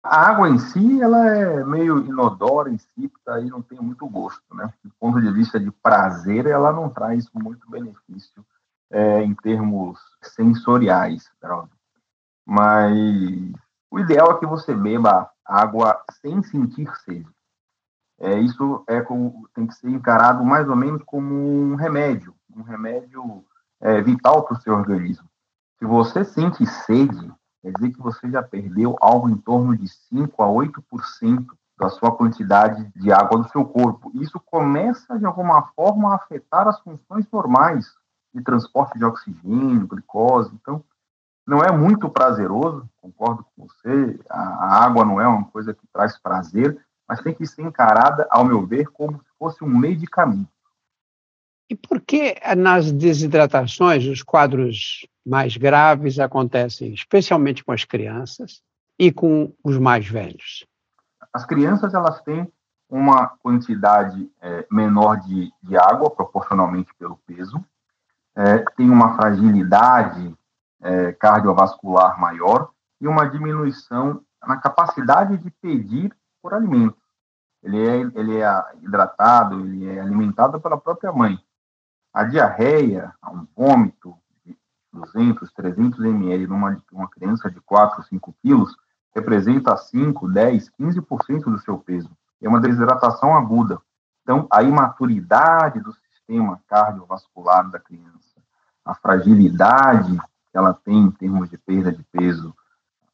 A 0.03 0.29
água 0.29 0.49
em 0.49 0.57
si, 0.57 1.01
ela 1.01 1.29
é 1.29 1.63
meio 1.63 1.99
inodora, 2.05 2.71
insípida 2.71 3.39
e 3.39 3.45
não 3.45 3.61
tem 3.61 3.79
muito 3.79 4.07
gosto, 4.07 4.43
né? 4.53 4.71
Do 4.83 4.91
ponto 4.99 5.21
de 5.21 5.31
vista 5.31 5.59
de 5.59 5.71
prazer, 5.71 6.47
ela 6.47 6.71
não 6.71 6.89
traz 6.89 7.27
muito 7.33 7.69
benefício 7.69 8.43
é, 8.91 9.21
em 9.23 9.33
termos 9.35 9.99
sensoriais, 10.23 11.29
mas 12.45 12.97
o 13.91 13.99
ideal 13.99 14.31
é 14.31 14.39
que 14.39 14.45
você 14.45 14.73
beba 14.73 15.29
água 15.45 16.03
sem 16.21 16.41
sentir 16.43 16.89
sede. 17.05 17.27
É, 18.21 18.39
isso 18.39 18.83
é 18.87 19.01
como, 19.01 19.49
tem 19.53 19.65
que 19.65 19.73
ser 19.73 19.89
encarado 19.89 20.45
mais 20.45 20.69
ou 20.69 20.75
menos 20.75 21.01
como 21.03 21.33
um 21.35 21.75
remédio, 21.75 22.35
um 22.55 22.61
remédio 22.61 23.43
é, 23.81 23.99
vital 24.01 24.43
para 24.43 24.57
o 24.57 24.61
seu 24.61 24.73
organismo. 24.73 25.27
Se 25.79 25.85
você 25.85 26.23
sente 26.23 26.65
sede, 26.65 27.31
quer 27.61 27.71
dizer 27.73 27.91
que 27.91 27.99
você 27.99 28.29
já 28.29 28.43
perdeu 28.43 28.95
algo 29.01 29.27
em 29.27 29.37
torno 29.37 29.75
de 29.75 29.87
5 29.87 30.43
a 30.43 30.47
8% 30.47 31.47
da 31.79 31.89
sua 31.89 32.15
quantidade 32.15 32.87
de 32.95 33.11
água 33.11 33.39
do 33.39 33.49
seu 33.49 33.65
corpo. 33.65 34.11
Isso 34.13 34.39
começa, 34.39 35.17
de 35.17 35.25
alguma 35.25 35.63
forma, 35.75 36.11
a 36.11 36.15
afetar 36.15 36.67
as 36.67 36.79
funções 36.81 37.25
normais 37.31 37.91
de 38.31 38.43
transporte 38.43 38.99
de 38.99 39.03
oxigênio, 39.03 39.87
glicose. 39.87 40.51
Então, 40.53 40.83
não 41.47 41.63
é 41.63 41.71
muito 41.71 42.07
prazeroso, 42.07 42.87
concordo 43.01 43.43
com 43.55 43.67
você, 43.67 44.19
a, 44.29 44.85
água 44.85 45.03
não 45.03 45.19
é 45.19 45.27
uma 45.27 45.45
coisa 45.45 45.73
que 45.73 45.87
traz 45.91 46.17
prazer, 46.19 46.79
mas 47.11 47.19
tem 47.19 47.33
que 47.33 47.45
ser 47.45 47.61
encarada, 47.63 48.25
ao 48.31 48.45
meu 48.45 48.65
ver, 48.65 48.87
como 48.87 49.17
se 49.17 49.29
fosse 49.37 49.61
um 49.65 49.67
medicamento. 49.67 50.47
E 51.69 51.75
por 51.75 51.99
que 51.99 52.37
nas 52.55 52.89
desidratações 52.89 54.05
os 54.05 54.23
quadros 54.23 55.05
mais 55.25 55.57
graves 55.57 56.19
acontecem 56.19 56.93
especialmente 56.93 57.65
com 57.65 57.73
as 57.73 57.83
crianças 57.83 58.61
e 58.97 59.11
com 59.11 59.53
os 59.61 59.77
mais 59.77 60.07
velhos? 60.07 60.65
As 61.33 61.45
crianças 61.45 61.93
elas 61.93 62.21
têm 62.21 62.49
uma 62.89 63.27
quantidade 63.27 64.31
é, 64.41 64.65
menor 64.71 65.19
de, 65.19 65.51
de 65.61 65.75
água 65.75 66.09
proporcionalmente 66.09 66.93
pelo 66.97 67.17
peso, 67.27 67.61
é, 68.33 68.59
tem 68.77 68.89
uma 68.89 69.17
fragilidade 69.17 70.33
é, 70.79 71.11
cardiovascular 71.11 72.17
maior 72.17 72.69
e 73.01 73.07
uma 73.07 73.25
diminuição 73.29 74.21
na 74.47 74.55
capacidade 74.55 75.37
de 75.39 75.51
pedir 75.51 76.15
por 76.41 76.53
alimento. 76.53 77.00
Ele 77.63 77.87
é, 77.87 77.95
ele 78.15 78.37
é 78.39 78.63
hidratado, 78.81 79.59
ele 79.59 79.87
é 79.87 79.99
alimentado 79.99 80.59
pela 80.59 80.77
própria 80.77 81.11
mãe. 81.11 81.39
A 82.13 82.23
diarreia, 82.23 83.13
um 83.31 83.45
vômito 83.55 84.15
de 84.45 84.57
200, 84.91 85.51
300 85.53 86.03
ml 86.03 86.47
numa 86.47 86.81
uma 86.91 87.07
criança 87.07 87.49
de 87.49 87.61
4, 87.61 88.03
5 88.03 88.35
quilos, 88.41 88.75
representa 89.13 89.77
5, 89.77 90.27
10, 90.27 90.71
15% 90.79 91.43
do 91.43 91.59
seu 91.59 91.77
peso. 91.77 92.09
É 92.41 92.49
uma 92.49 92.59
desidratação 92.59 93.35
aguda. 93.35 93.79
Então, 94.23 94.47
a 94.51 94.63
imaturidade 94.63 95.79
do 95.79 95.93
sistema 95.93 96.59
cardiovascular 96.67 97.69
da 97.69 97.79
criança, 97.79 98.41
a 98.83 98.95
fragilidade 98.95 100.17
que 100.51 100.57
ela 100.57 100.73
tem 100.73 100.97
em 100.97 101.11
termos 101.11 101.49
de 101.49 101.57
perda 101.57 101.91
de 101.91 102.03
peso, 102.03 102.55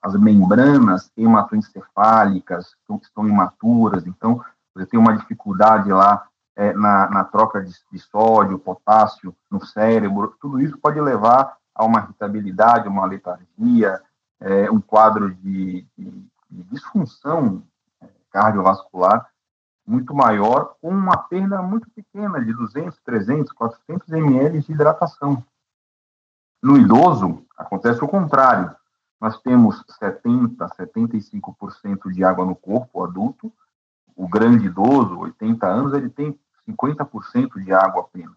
as 0.08 0.16
membranas 0.16 1.12
hematoencefálicas 1.18 2.76
estão 3.02 3.28
imaturas, 3.28 4.08
então 4.08 4.42
você 4.74 4.86
tem 4.86 5.00
uma 5.00 5.18
dificuldade 5.18 5.92
lá 5.92 6.28
é, 6.56 6.74
na, 6.74 7.10
na, 7.10 7.24
troca 7.26 7.62
de, 7.62 7.74
de, 7.92 8.00
sódio, 8.00 8.58
potássio 8.58 9.36
no 9.52 9.64
cérebro, 9.66 10.36
tudo 10.40 10.62
isso 10.62 10.78
pode 10.78 11.00
levar 11.02 11.58
a 11.76 11.84
uma 11.84 12.00
irritabilidade, 12.00 12.88
uma 12.88 13.06
letargia, 13.06 14.02
é, 14.40 14.72
um 14.72 14.80
quadro 14.80 15.36
de, 15.36 15.86
de, 15.98 16.12
de 16.50 16.64
disfunção 16.64 17.62
é, 18.02 18.08
cardiovascular 18.32 19.28
muito 19.86 20.14
maior, 20.14 20.76
com 20.82 20.90
uma 20.90 21.18
perda 21.18 21.62
muito 21.62 21.90
pequena 21.92 22.44
de 22.44 22.54
200, 22.54 22.98
300, 23.00 23.52
400 23.52 24.10
ml 24.12 24.62
de 24.62 24.72
hidratação. 24.72 25.44
No 26.62 26.78
idoso, 26.78 27.46
acontece 27.58 28.04
o 28.04 28.08
contrário. 28.08 28.76
Nós 29.20 29.40
temos 29.42 29.84
70, 30.00 30.68
75% 30.70 32.12
de 32.12 32.24
água 32.24 32.46
no 32.46 32.56
corpo, 32.56 33.04
adulto. 33.04 33.52
O 34.16 34.28
grande 34.28 34.68
idoso, 34.68 35.20
80 35.20 35.66
anos, 35.68 35.94
ele 35.94 36.10
tem 36.10 36.40
50% 36.68 37.64
de 37.64 37.74
água 37.74 38.02
apenas. 38.02 38.36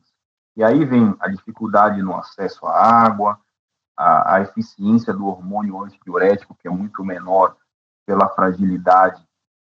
E 0.56 0.64
aí 0.64 0.84
vem 0.84 1.14
a 1.20 1.28
dificuldade 1.28 2.02
no 2.02 2.16
acesso 2.16 2.66
à 2.66 2.72
água, 2.72 3.38
a, 3.96 4.36
a 4.36 4.40
eficiência 4.40 5.12
do 5.12 5.26
hormônio 5.26 5.82
antidiurético, 5.82 6.54
que 6.54 6.66
é 6.66 6.70
muito 6.70 7.04
menor 7.04 7.56
pela 8.06 8.28
fragilidade 8.28 9.22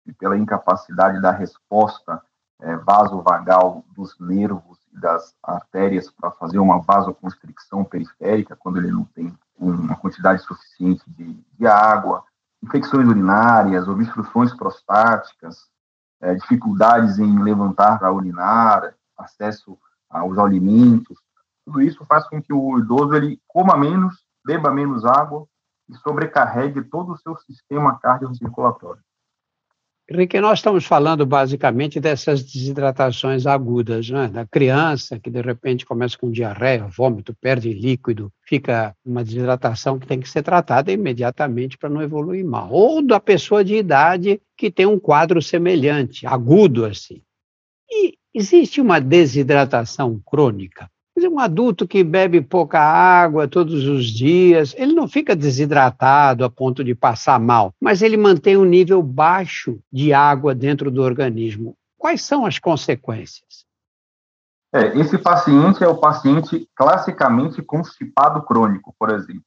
e 0.04 0.12
pela 0.12 0.36
incapacidade 0.36 1.20
da 1.20 1.30
resposta 1.30 2.22
é, 2.60 2.76
vasovagal 2.76 3.84
dos 3.94 4.18
nervos 4.18 4.78
e 4.92 5.00
das 5.00 5.34
artérias 5.42 6.10
para 6.10 6.30
fazer 6.30 6.58
uma 6.58 6.80
vasoconstricção 6.80 7.84
periférica, 7.84 8.56
quando 8.56 8.78
ele 8.78 8.90
não 8.90 9.04
tem 9.04 9.36
uma 9.58 9.96
quantidade 9.96 10.42
suficiente 10.42 11.02
de, 11.08 11.34
de 11.58 11.66
água, 11.66 12.24
infecções 12.62 13.08
urinárias, 13.08 13.88
obstruções 13.88 14.54
prostáticas, 14.54 15.68
é, 16.20 16.34
dificuldades 16.34 17.18
em 17.18 17.42
levantar 17.42 17.98
para 17.98 18.12
urinar, 18.12 18.94
acesso 19.16 19.78
aos 20.08 20.38
alimentos, 20.38 21.18
tudo 21.64 21.82
isso 21.82 22.04
faz 22.06 22.26
com 22.28 22.40
que 22.40 22.52
o 22.52 22.78
idoso 22.78 23.14
ele 23.14 23.40
coma 23.46 23.76
menos, 23.76 24.24
beba 24.44 24.70
menos 24.70 25.04
água 25.04 25.46
e 25.88 25.94
sobrecarregue 25.96 26.84
todo 26.84 27.12
o 27.12 27.18
seu 27.18 27.36
sistema 27.38 27.98
cardiocirculatório. 27.98 29.02
Henrique, 30.08 30.40
nós 30.40 30.60
estamos 30.60 30.84
falando 30.84 31.26
basicamente 31.26 31.98
dessas 31.98 32.40
desidratações 32.44 33.44
agudas, 33.44 34.08
né? 34.08 34.28
da 34.28 34.46
criança 34.46 35.18
que 35.18 35.28
de 35.28 35.40
repente 35.40 35.84
começa 35.84 36.16
com 36.16 36.30
diarreia, 36.30 36.86
vômito, 36.86 37.34
perde 37.40 37.72
líquido, 37.72 38.32
fica 38.46 38.94
uma 39.04 39.24
desidratação 39.24 39.98
que 39.98 40.06
tem 40.06 40.20
que 40.20 40.28
ser 40.28 40.44
tratada 40.44 40.92
imediatamente 40.92 41.76
para 41.76 41.88
não 41.88 42.00
evoluir 42.00 42.44
mal. 42.44 42.70
Ou 42.70 43.02
da 43.02 43.18
pessoa 43.18 43.64
de 43.64 43.74
idade 43.74 44.40
que 44.56 44.70
tem 44.70 44.86
um 44.86 44.98
quadro 44.98 45.42
semelhante, 45.42 46.24
agudo 46.24 46.84
assim. 46.84 47.20
E 47.90 48.14
existe 48.32 48.80
uma 48.80 49.00
desidratação 49.00 50.20
crônica 50.24 50.88
um 51.24 51.38
adulto 51.38 51.88
que 51.88 52.04
bebe 52.04 52.42
pouca 52.42 52.78
água 52.78 53.48
todos 53.48 53.86
os 53.86 54.06
dias, 54.06 54.74
ele 54.76 54.92
não 54.92 55.08
fica 55.08 55.34
desidratado 55.34 56.44
a 56.44 56.50
ponto 56.50 56.84
de 56.84 56.94
passar 56.94 57.40
mal, 57.40 57.72
mas 57.80 58.02
ele 58.02 58.16
mantém 58.16 58.56
um 58.56 58.64
nível 58.64 59.02
baixo 59.02 59.78
de 59.90 60.12
água 60.12 60.54
dentro 60.54 60.90
do 60.90 61.02
organismo. 61.02 61.74
Quais 61.96 62.22
são 62.22 62.44
as 62.44 62.58
consequências? 62.58 63.64
É, 64.74 64.98
esse 64.98 65.16
paciente 65.16 65.82
é 65.82 65.88
o 65.88 65.96
paciente 65.96 66.68
classicamente 66.74 67.62
constipado 67.62 68.42
crônico, 68.42 68.94
por 68.98 69.10
exemplo. 69.10 69.42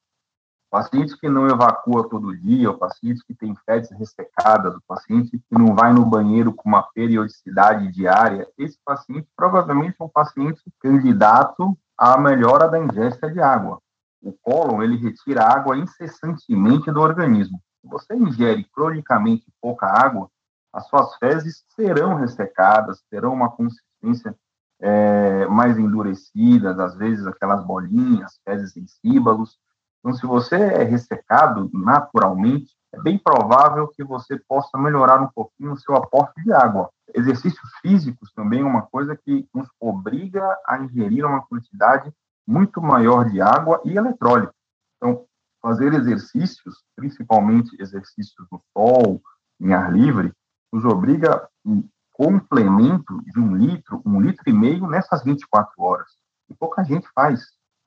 Paciente 0.70 1.18
que 1.18 1.28
não 1.28 1.48
evacua 1.48 2.08
todo 2.08 2.38
dia, 2.38 2.70
o 2.70 2.78
paciente 2.78 3.24
que 3.26 3.34
tem 3.34 3.56
fezes 3.66 3.90
ressecadas, 3.98 4.76
o 4.76 4.82
paciente 4.88 5.32
que 5.32 5.58
não 5.58 5.74
vai 5.74 5.92
no 5.92 6.06
banheiro 6.06 6.54
com 6.54 6.70
uma 6.70 6.84
periodicidade 6.84 7.92
diária, 7.92 8.48
esse 8.56 8.78
paciente 8.86 9.28
provavelmente 9.36 9.96
é 10.00 10.04
um 10.04 10.10
paciente 10.10 10.62
candidato 10.80 11.76
à 11.98 12.20
melhora 12.20 12.68
da 12.68 12.78
ingesta 12.78 13.32
de 13.32 13.42
água. 13.42 13.82
O 14.22 14.32
cólon, 14.32 14.84
ele 14.84 14.98
retira 14.98 15.44
água 15.44 15.76
incessantemente 15.76 16.92
do 16.92 17.02
organismo. 17.02 17.60
Se 17.82 17.88
você 17.88 18.14
ingere 18.16 18.64
cronicamente 18.72 19.46
pouca 19.60 19.88
água, 19.88 20.30
as 20.72 20.88
suas 20.88 21.16
fezes 21.16 21.64
serão 21.76 22.14
ressecadas, 22.14 23.02
terão 23.10 23.34
uma 23.34 23.50
consistência 23.50 24.36
é, 24.80 25.48
mais 25.48 25.80
endurecida, 25.80 26.72
às 26.84 26.96
vezes 26.96 27.26
aquelas 27.26 27.66
bolinhas, 27.66 28.40
fezes 28.46 28.78
em 28.78 28.86
síbalos, 28.86 29.58
então, 30.00 30.14
se 30.14 30.26
você 30.26 30.56
é 30.56 30.84
ressecado 30.84 31.70
naturalmente, 31.74 32.74
é 32.94 33.02
bem 33.02 33.18
provável 33.18 33.88
que 33.90 34.04
você 34.04 34.40
possa 34.48 34.78
melhorar 34.78 35.22
um 35.22 35.28
pouquinho 35.28 35.74
o 35.74 35.78
seu 35.78 35.96
aporte 35.96 36.42
de 36.42 36.54
água. 36.54 36.90
Exercícios 37.14 37.70
físicos 37.82 38.32
também 38.34 38.62
é 38.62 38.66
uma 38.66 38.84
coisa 38.84 39.16
que 39.16 39.48
nos 39.54 39.68
obriga 39.80 40.58
a 40.66 40.80
ingerir 40.80 41.26
uma 41.26 41.46
quantidade 41.46 42.12
muito 42.48 42.82
maior 42.82 43.30
de 43.30 43.42
água 43.42 43.82
e 43.84 43.96
eletrólito. 43.98 44.54
Então, 44.98 45.26
fazer 45.62 45.94
exercícios, 45.94 46.84
principalmente 46.96 47.76
exercícios 47.80 48.48
no 48.52 48.62
sol, 48.74 49.22
em 49.60 49.74
ar 49.74 49.92
livre, 49.92 50.32
nos 50.72 50.86
obriga 50.86 51.48
um 51.66 51.84
complemento 52.14 53.22
de 53.26 53.40
um 53.40 53.56
litro, 53.56 54.02
um 54.06 54.22
litro 54.22 54.44
e 54.48 54.54
meio 54.54 54.88
nessas 54.88 55.24
24 55.24 55.74
horas. 55.82 56.10
E 56.50 56.56
pouca 56.56 56.84
gente 56.84 57.08
faz. 57.14 57.42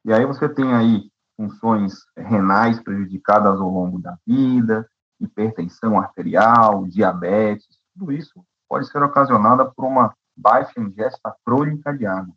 E 0.05 0.13
aí 0.13 0.27
você 0.27 0.49
tem 0.49 0.73
aí 0.75 1.12
funções 1.43 1.95
renais 2.17 2.81
prejudicadas 2.81 3.61
ao 3.61 3.69
longo 3.69 3.99
da 4.01 4.17
vida, 4.27 4.89
hipertensão 5.21 5.99
arterial, 5.99 6.87
diabetes, 6.87 7.67
tudo 7.99 8.13
isso 8.13 8.45
pode 8.69 8.89
ser 8.89 9.03
ocasionada 9.03 9.65
por 9.65 9.85
uma 9.85 10.15
baixa 10.37 10.81
ingesta 10.81 11.35
crônica 11.45 11.93
de 11.97 12.07
água. 12.07 12.35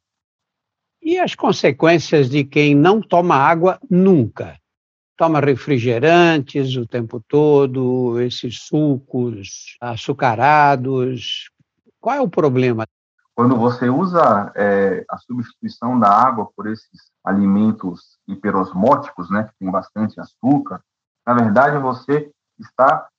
E 1.01 1.19
as 1.19 1.35
consequências 1.35 2.29
de 2.29 2.43
quem 2.43 2.73
não 2.73 2.99
toma 2.99 3.35
água 3.35 3.79
nunca? 3.89 4.59
Toma 5.15 5.39
refrigerantes 5.39 6.75
o 6.75 6.87
tempo 6.87 7.23
todo, 7.27 8.19
esses 8.19 8.63
sucos 8.63 9.77
açucarados. 9.79 11.51
Qual 12.01 12.15
é 12.15 12.21
o 12.21 12.29
problema? 12.29 12.85
Quando 13.35 13.57
você 13.57 13.89
usa 13.89 14.53
é, 14.55 15.05
a 15.09 15.17
substituição 15.17 15.99
da 15.99 16.09
água 16.09 16.49
por 16.55 16.67
esses 16.67 17.11
alimentos 17.21 18.17
hiperosmóticos, 18.25 19.29
né, 19.29 19.43
que 19.43 19.53
tem 19.59 19.69
bastante 19.69 20.19
açúcar, 20.21 20.81
na 21.27 21.33
verdade 21.33 21.77
você 21.77 22.31
está 22.57 23.09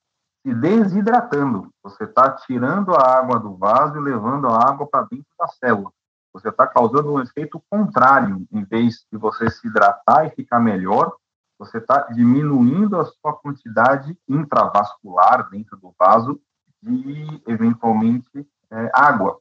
se 0.43 0.55
desidratando. 0.55 1.69
Você 1.83 2.05
está 2.05 2.31
tirando 2.31 2.95
a 2.95 3.19
água 3.19 3.39
do 3.39 3.57
vaso 3.57 3.99
e 3.99 4.01
levando 4.01 4.49
a 4.49 4.57
água 4.57 4.87
para 4.87 5.07
dentro 5.11 5.27
da 5.39 5.49
célula. 5.49 5.91
Você 6.33 6.49
está 6.49 6.67
causando 6.67 7.13
um 7.13 7.21
efeito 7.21 7.63
contrário. 7.69 8.47
Em 8.51 8.65
vez 8.65 9.05
de 9.13 9.19
você 9.19 9.51
se 9.51 9.67
hidratar 9.67 10.27
e 10.27 10.31
ficar 10.31 10.61
melhor, 10.61 11.15
você 11.59 11.79
está 11.79 12.03
diminuindo 12.13 12.99
a 12.99 13.05
sua 13.05 13.35
quantidade 13.35 14.17
intravascular 14.29 15.49
dentro 15.51 15.77
do 15.77 15.95
vaso 15.99 16.41
de, 16.83 17.43
eventualmente, 17.47 18.47
é, 18.71 18.91
água. 18.95 19.39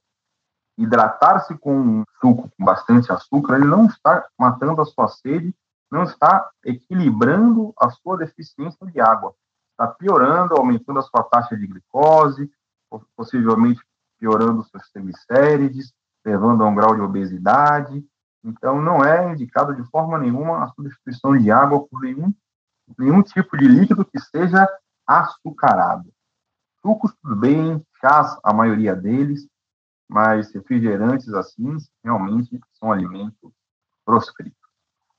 Hidratar-se 0.78 1.58
com 1.58 1.78
um 1.78 2.04
suco 2.20 2.50
com 2.58 2.66
bastante 2.66 3.12
açúcar, 3.12 3.56
ele 3.56 3.66
não 3.66 3.86
está 3.86 4.26
matando 4.38 4.82
a 4.82 4.86
sua 4.86 5.08
sede, 5.08 5.56
não 5.90 6.04
está 6.04 6.50
equilibrando 6.66 7.74
a 7.80 7.90
sua 7.90 8.18
deficiência 8.18 8.86
de 8.88 9.00
água. 9.00 9.34
Está 9.72 9.88
piorando, 9.88 10.56
aumentando 10.56 11.00
a 11.00 11.04
sua 11.04 11.24
taxa 11.24 11.56
de 11.56 11.68
glicose, 11.68 12.52
possivelmente 13.16 13.82
piorando 14.20 14.62
os 14.62 14.70
seus 14.70 14.90
triglicérides, 14.92 15.94
levando 16.26 16.64
a 16.64 16.68
um 16.68 16.76
grau 16.76 16.96
de 16.96 17.02
obesidade. 17.02 18.04
Então, 18.44 18.82
não 18.82 19.04
é 19.04 19.32
indicado 19.32 19.76
de 19.76 19.84
forma 19.90 20.18
nenhuma 20.18 20.64
a 20.64 20.68
substituição 20.70 21.38
de 21.38 21.52
água 21.52 21.86
por 21.88 22.02
nenhum, 22.02 22.34
nenhum 22.98 23.22
tipo 23.22 23.58
de 23.58 23.68
líquido 23.68 24.06
que 24.06 24.20
seja 24.20 24.68
açucarado. 25.06 26.12
Sucos, 26.82 27.14
tudo 27.22 27.36
bem, 27.36 27.84
chás, 28.00 28.38
a 28.44 28.54
maioria 28.54 28.96
deles, 28.96 29.48
mas 30.08 30.54
refrigerantes 30.54 31.34
assim, 31.34 31.78
realmente 32.04 32.60
são 32.74 32.92
alimentos 32.92 33.52
proscritos. 34.06 34.66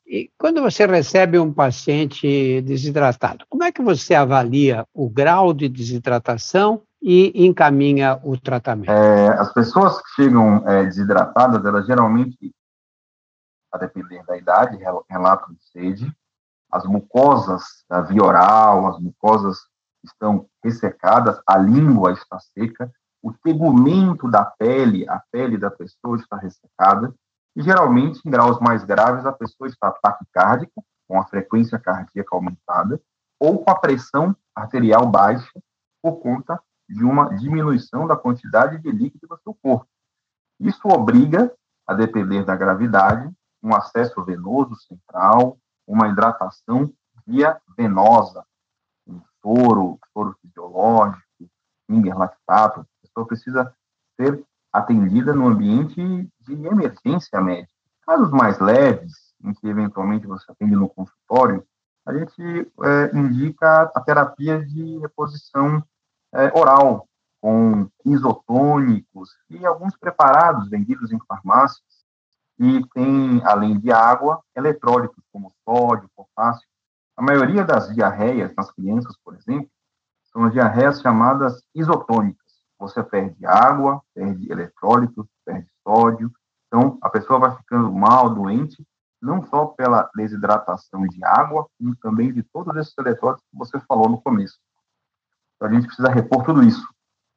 E 0.07 0.31
quando 0.39 0.63
você 0.63 0.87
recebe 0.87 1.37
um 1.37 1.53
paciente 1.53 2.63
desidratado, 2.63 3.45
como 3.49 3.65
é 3.65 3.73
que 3.73 3.83
você 3.83 4.15
avalia 4.15 4.87
o 4.95 5.11
grau 5.11 5.53
de 5.53 5.69
desidratação 5.69 6.83
e 7.03 7.45
encaminha 7.45 8.21
o 8.23 8.39
tratamento? 8.39 8.91
É, 8.91 9.29
as 9.37 9.53
pessoas 9.53 10.01
que 10.01 10.23
chegam 10.23 10.67
é, 10.69 10.85
desidratadas, 10.85 11.65
elas 11.65 11.87
geralmente, 11.87 12.55
a 13.73 13.79
depender 13.79 14.25
da 14.25 14.37
idade, 14.37 14.79
relatam 15.11 15.53
de 15.55 15.65
sede. 15.73 16.17
As 16.71 16.85
mucosas 16.85 17.63
da 17.89 18.01
via 18.01 18.23
oral, 18.23 18.87
as 18.87 19.01
mucosas 19.01 19.59
estão 20.05 20.49
ressecadas, 20.63 21.41
a 21.45 21.59
língua 21.59 22.13
está 22.13 22.39
seca, 22.39 22.93
o 23.27 23.33
tegumento 23.33 24.31
da 24.31 24.45
pele, 24.45 25.05
a 25.09 25.21
pele 25.33 25.59
da 25.59 25.69
pessoa 25.69 26.17
está 26.17 26.37
ressecada, 26.37 27.13
e 27.57 27.63
geralmente, 27.63 28.21
em 28.25 28.31
graus 28.31 28.61
mais 28.61 28.85
graves, 28.85 29.27
a 29.27 29.33
pessoa 29.33 29.67
está 29.67 29.91
taquicárdica, 29.91 30.81
com 31.09 31.19
a 31.19 31.27
frequência 31.27 31.77
cardíaca 31.77 32.37
aumentada, 32.37 33.01
ou 33.41 33.65
com 33.65 33.69
a 33.69 33.75
pressão 33.75 34.37
arterial 34.55 35.09
baixa, 35.09 35.61
por 36.01 36.21
conta 36.21 36.63
de 36.89 37.03
uma 37.03 37.35
diminuição 37.35 38.07
da 38.07 38.15
quantidade 38.17 38.79
de 38.79 38.93
líquido 38.93 39.27
no 39.29 39.39
seu 39.39 39.55
corpo. 39.61 39.89
Isso 40.61 40.87
obriga, 40.87 41.53
a 41.85 41.95
depender 41.95 42.45
da 42.45 42.55
gravidade, 42.55 43.29
um 43.61 43.75
acesso 43.75 44.25
venoso 44.25 44.77
central, 44.77 45.59
uma 45.85 46.07
hidratação 46.07 46.93
via 47.27 47.61
venosa, 47.77 48.45
um 49.05 49.21
soro, 49.43 49.99
soro 50.13 50.37
fisiológico, 50.41 51.51
finger 51.89 52.17
lactato. 52.17 52.87
Pessoa 53.17 53.27
precisa 53.27 53.75
ser 54.21 54.45
atendida 54.71 55.33
no 55.33 55.47
ambiente 55.47 55.97
de 56.41 56.53
emergência 56.53 57.41
médica. 57.41 57.73
Casos 58.05 58.31
mais 58.31 58.59
leves, 58.59 59.35
em 59.43 59.55
que 59.55 59.67
eventualmente 59.67 60.27
você 60.27 60.45
atende 60.53 60.77
no 60.77 60.89
consultório, 60.89 61.67
a 62.05 62.13
gente 62.13 62.71
é, 62.85 63.17
indica 63.17 63.91
a 63.95 64.01
terapia 64.03 64.63
de 64.63 64.99
reposição 64.99 65.83
é, 66.35 66.53
oral, 66.59 67.09
com 67.41 67.89
isotônicos 68.05 69.31
e 69.49 69.65
alguns 69.65 69.97
preparados 69.97 70.69
vendidos 70.69 71.11
em 71.11 71.19
farmácias, 71.27 72.05
e 72.59 72.85
tem, 72.93 73.41
além 73.45 73.79
de 73.79 73.91
água, 73.93 74.43
eletrólitos, 74.55 75.25
como 75.33 75.53
sódio, 75.65 76.11
potássio. 76.15 76.67
A 77.17 77.23
maioria 77.23 77.65
das 77.65 77.95
diarreias 77.95 78.55
nas 78.55 78.71
crianças, 78.73 79.17
por 79.25 79.35
exemplo, 79.35 79.71
são 80.33 80.51
diarreias 80.51 81.01
chamadas 81.01 81.63
isotônicas 81.75 82.46
você 82.79 83.03
perde 83.03 83.45
água, 83.47 84.03
perde 84.15 84.51
eletrólitos, 84.51 85.27
perde 85.45 85.69
sódio. 85.83 86.31
Então, 86.67 86.99
a 87.01 87.09
pessoa 87.09 87.39
vai 87.39 87.57
ficando 87.57 87.91
mal, 87.93 88.35
doente, 88.35 88.87
não 89.21 89.43
só 89.47 89.67
pela 89.67 90.11
desidratação 90.15 91.07
de 91.07 91.25
água, 91.25 91.67
como 91.79 91.97
também 91.97 92.33
de 92.33 92.43
todos 92.43 92.77
esses 92.77 92.95
eletrólitos 92.99 93.45
que 93.51 93.57
você 93.57 93.81
falou 93.81 94.09
no 94.09 94.21
começo. 94.21 94.59
Então, 95.57 95.69
a 95.69 95.73
gente 95.73 95.87
precisa 95.87 96.11
repor 96.11 96.45
tudo 96.45 96.63
isso. 96.63 96.87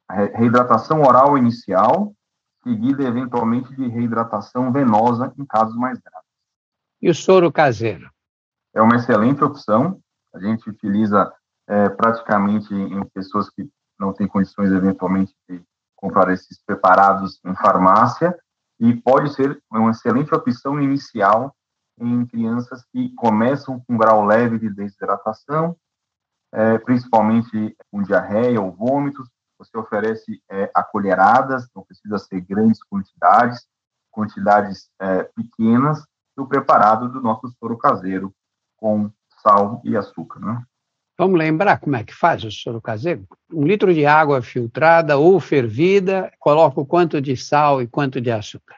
A 0.08 0.14
reidratação 0.14 1.02
oral 1.02 1.38
inicial, 1.38 2.12
seguida 2.62 3.02
eventualmente 3.04 3.74
de 3.74 3.88
reidratação 3.88 4.72
venosa 4.72 5.32
em 5.38 5.46
casos 5.46 5.76
mais 5.76 5.98
graves. 5.98 6.28
E 7.00 7.08
o 7.08 7.14
soro 7.14 7.50
caseiro? 7.50 8.10
É 8.74 8.82
uma 8.82 8.96
excelente 8.96 9.42
opção. 9.42 10.00
A 10.34 10.38
gente 10.38 10.68
utiliza 10.68 11.32
é, 11.66 11.88
praticamente 11.88 12.74
em 12.74 13.02
pessoas 13.08 13.48
que 13.48 13.68
não 14.00 14.14
tem 14.14 14.26
condições, 14.26 14.72
eventualmente, 14.72 15.34
de 15.48 15.62
comprar 15.94 16.32
esses 16.32 16.58
preparados 16.64 17.38
em 17.44 17.54
farmácia, 17.54 18.36
e 18.80 18.94
pode 18.94 19.34
ser 19.34 19.62
uma 19.70 19.90
excelente 19.90 20.34
opção 20.34 20.80
inicial 20.80 21.54
em 21.98 22.24
crianças 22.24 22.82
que 22.90 23.14
começam 23.14 23.78
com 23.80 23.94
um 23.94 23.98
grau 23.98 24.24
leve 24.24 24.58
de 24.58 24.70
desidratação, 24.70 25.76
é, 26.50 26.78
principalmente 26.78 27.76
com 27.90 28.02
diarreia 28.02 28.58
ou 28.58 28.72
vômitos. 28.72 29.28
Você 29.58 29.76
oferece 29.76 30.42
é, 30.50 30.70
acolheradas, 30.74 31.68
não 31.76 31.84
precisa 31.84 32.16
ser 32.16 32.40
grandes 32.40 32.82
quantidades, 32.82 33.68
quantidades 34.10 34.88
é, 34.98 35.24
pequenas, 35.24 36.02
do 36.34 36.46
preparado 36.46 37.10
do 37.10 37.20
nosso 37.20 37.52
soro 37.58 37.76
caseiro 37.76 38.32
com 38.78 39.12
sal 39.42 39.82
e 39.84 39.94
açúcar. 39.94 40.40
Né? 40.40 40.64
Vamos 41.20 41.38
lembrar 41.38 41.78
como 41.78 41.96
é 41.96 42.02
que 42.02 42.14
faz 42.14 42.42
o 42.44 42.50
soro 42.50 42.80
caseiro? 42.80 43.26
Um 43.52 43.66
litro 43.66 43.92
de 43.92 44.06
água 44.06 44.40
filtrada 44.40 45.18
ou 45.18 45.38
fervida, 45.38 46.32
coloca 46.38 46.80
o 46.80 46.86
quanto 46.86 47.20
de 47.20 47.36
sal 47.36 47.82
e 47.82 47.86
quanto 47.86 48.22
de 48.22 48.30
açúcar. 48.30 48.76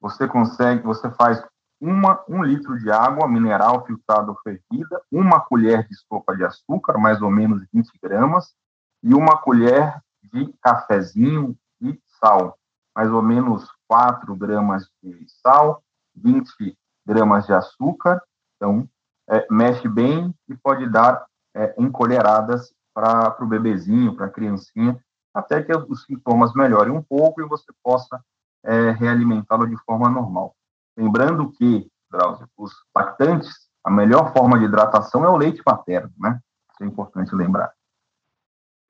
Você 0.00 0.26
consegue, 0.26 0.82
você 0.82 1.08
faz 1.12 1.40
uma, 1.80 2.24
um 2.28 2.42
litro 2.42 2.76
de 2.76 2.90
água 2.90 3.28
mineral 3.28 3.86
filtrada 3.86 4.32
ou 4.32 4.36
fervida, 4.42 5.00
uma 5.12 5.38
colher 5.38 5.86
de 5.86 5.94
sopa 6.08 6.36
de 6.36 6.42
açúcar, 6.44 6.98
mais 6.98 7.22
ou 7.22 7.30
menos 7.30 7.64
20 7.72 7.88
gramas, 8.02 8.52
e 9.00 9.14
uma 9.14 9.38
colher 9.38 9.96
de 10.24 10.52
cafezinho 10.60 11.56
de 11.80 11.96
sal, 12.18 12.58
mais 12.96 13.12
ou 13.12 13.22
menos 13.22 13.64
4 13.86 14.34
gramas 14.34 14.90
de 15.00 15.24
sal, 15.40 15.80
20 16.16 16.76
gramas 17.06 17.46
de 17.46 17.52
açúcar. 17.52 18.20
Então, 18.56 18.88
é, 19.30 19.46
mexe 19.48 19.86
bem 19.88 20.34
e 20.48 20.56
pode 20.56 20.90
dar 20.90 21.24
é, 21.56 21.74
encolheradas 21.78 22.72
para 22.94 23.36
o 23.40 23.46
bebezinho, 23.46 24.14
para 24.14 24.26
a 24.26 24.30
criancinha, 24.30 24.98
até 25.34 25.62
que 25.62 25.72
os 25.74 26.04
sintomas 26.04 26.54
melhorem 26.54 26.92
um 26.92 27.02
pouco 27.02 27.40
e 27.40 27.48
você 27.48 27.72
possa 27.82 28.20
é, 28.64 28.90
realimentá-lo 28.92 29.66
de 29.66 29.76
forma 29.84 30.08
normal. 30.08 30.54
Lembrando 30.96 31.50
que, 31.52 31.86
Drauzio, 32.10 32.48
os 32.56 32.72
lactantes, 32.94 33.50
a 33.84 33.90
melhor 33.90 34.32
forma 34.32 34.58
de 34.58 34.64
hidratação 34.64 35.24
é 35.24 35.28
o 35.28 35.36
leite 35.36 35.62
materno, 35.64 36.12
né? 36.18 36.40
Isso 36.72 36.82
é 36.82 36.86
importante 36.86 37.34
lembrar. 37.34 37.72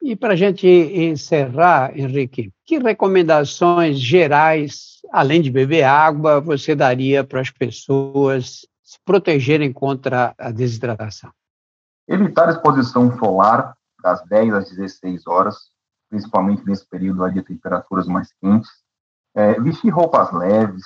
E 0.01 0.15
para 0.15 0.35
a 0.35 0.37
gente 0.37 0.67
encerrar, 0.67 1.99
Henrique, 1.99 2.53
que 2.65 2.79
recomendações 2.79 3.99
gerais, 3.99 5.01
além 5.11 5.43
de 5.43 5.51
beber 5.51 5.83
água, 5.83 6.41
você 6.41 6.75
daria 6.75 7.25
para 7.25 7.41
as 7.41 7.51
pessoas 7.51 8.67
se 8.83 8.99
protegerem 9.05 9.73
contra 9.73 10.33
a 10.39 10.51
desidratação? 10.51 11.31
Evitar 12.09 12.49
exposição 12.49 13.17
solar 13.19 13.77
das 14.03 14.25
10 14.27 14.55
às 14.55 14.71
16 14.71 15.27
horas, 15.27 15.71
principalmente 16.09 16.65
nesse 16.65 16.87
período 16.89 17.29
de 17.31 17.43
temperaturas 17.43 18.07
mais 18.07 18.33
quentes. 18.41 18.71
É, 19.35 19.61
vestir 19.61 19.91
roupas 19.91 20.33
leves, 20.33 20.85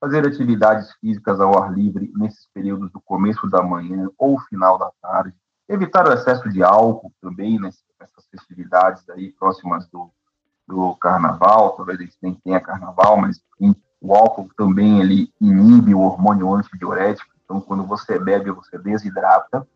fazer 0.00 0.26
atividades 0.26 0.92
físicas 1.00 1.40
ao 1.40 1.62
ar 1.62 1.72
livre 1.72 2.12
nesses 2.16 2.46
períodos 2.52 2.90
do 2.90 3.00
começo 3.00 3.48
da 3.48 3.62
manhã 3.62 4.08
ou 4.18 4.38
final 4.40 4.78
da 4.78 4.90
tarde. 5.00 5.34
Evitar 5.68 6.06
o 6.06 6.12
excesso 6.12 6.48
de 6.48 6.62
álcool 6.62 7.12
também 7.20 7.58
nessas 7.58 7.82
festividades 8.30 9.08
aí 9.10 9.32
próximas 9.32 9.88
do, 9.88 10.10
do 10.66 10.94
carnaval, 10.96 11.72
talvez 11.76 11.98
a 11.98 12.02
gente 12.02 12.16
nem 12.22 12.34
tenha 12.34 12.60
carnaval, 12.60 13.16
mas 13.16 13.40
o 14.00 14.14
álcool 14.14 14.50
também 14.56 15.00
ele 15.00 15.32
inibe 15.40 15.94
o 15.94 16.00
hormônio 16.00 16.54
antidiurético, 16.54 17.32
então 17.44 17.60
quando 17.60 17.84
você 17.84 18.18
bebe, 18.18 18.50
você 18.50 18.78
desidrata, 18.78 19.66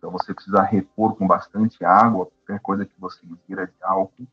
então 0.00 0.10
você 0.10 0.32
precisa 0.32 0.62
repor 0.62 1.14
com 1.14 1.26
bastante 1.26 1.84
água, 1.84 2.26
qualquer 2.26 2.62
coisa 2.62 2.86
que 2.86 2.94
você 2.98 3.20
insira 3.26 3.66
de 3.66 3.74
álcool. 3.82 4.26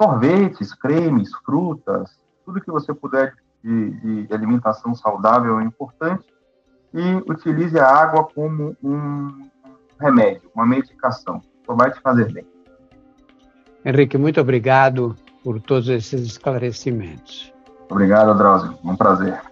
Sorvetes, 0.00 0.72
cremes, 0.72 1.34
frutas, 1.44 2.16
tudo 2.44 2.60
que 2.60 2.70
você 2.70 2.94
puder 2.94 3.34
de, 3.62 4.26
de 4.26 4.32
alimentação 4.32 4.94
saudável 4.94 5.58
é 5.58 5.64
importante. 5.64 6.24
E 6.94 7.14
utilize 7.28 7.78
a 7.78 7.86
água 7.86 8.24
como 8.24 8.76
um 8.82 9.50
remédio, 10.00 10.48
uma 10.54 10.64
medicação. 10.64 11.42
Só 11.66 11.74
vai 11.74 11.90
te 11.90 12.00
fazer 12.00 12.32
bem. 12.32 12.46
Henrique, 13.84 14.16
muito 14.16 14.40
obrigado 14.40 15.16
por 15.42 15.60
todos 15.60 15.88
esses 15.88 16.22
esclarecimentos. 16.22 17.52
Obrigado, 17.88 18.36
Drauzio. 18.36 18.78
Um 18.84 18.96
prazer. 18.96 19.49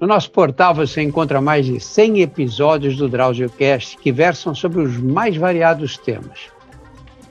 No 0.00 0.06
nosso 0.06 0.30
portal 0.30 0.74
você 0.74 1.02
encontra 1.02 1.42
mais 1.42 1.66
de 1.66 1.78
100 1.78 2.22
episódios 2.22 2.96
do 2.96 3.06
DrauzioCast 3.06 3.98
que 3.98 4.10
versam 4.10 4.54
sobre 4.54 4.80
os 4.80 4.96
mais 4.96 5.36
variados 5.36 5.98
temas. 5.98 6.48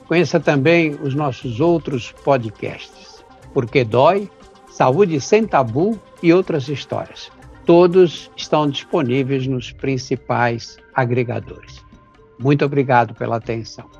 Conheça 0.06 0.38
também 0.38 0.96
os 1.02 1.12
nossos 1.12 1.58
outros 1.60 2.12
podcasts, 2.24 3.24
Porque 3.52 3.82
Dói, 3.82 4.30
Saúde 4.70 5.20
Sem 5.20 5.48
Tabu 5.48 5.98
e 6.22 6.32
outras 6.32 6.68
histórias. 6.68 7.32
Todos 7.66 8.30
estão 8.36 8.70
disponíveis 8.70 9.48
nos 9.48 9.72
principais 9.72 10.78
agregadores. 10.94 11.84
Muito 12.38 12.64
obrigado 12.64 13.14
pela 13.14 13.36
atenção. 13.36 13.99